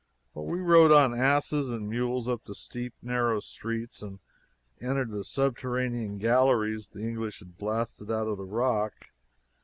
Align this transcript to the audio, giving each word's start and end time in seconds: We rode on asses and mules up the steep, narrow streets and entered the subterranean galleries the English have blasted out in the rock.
We 0.33 0.59
rode 0.61 0.91
on 0.91 1.13
asses 1.13 1.69
and 1.69 1.87
mules 1.87 2.27
up 2.27 2.45
the 2.45 2.55
steep, 2.55 2.95
narrow 3.03 3.39
streets 3.39 4.01
and 4.01 4.17
entered 4.81 5.11
the 5.11 5.23
subterranean 5.23 6.17
galleries 6.17 6.87
the 6.87 7.01
English 7.07 7.37
have 7.37 7.59
blasted 7.59 8.09
out 8.09 8.27
in 8.27 8.35
the 8.35 8.43
rock. 8.45 8.93